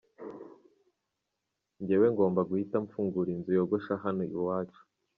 Njyewe 1.81 2.07
ngomba 2.13 2.41
guhita 2.49 2.75
mfungura 2.85 3.29
inzu 3.35 3.49
yogosha 3.59 3.93
hano 4.03 4.23
iwacu. 4.35 4.81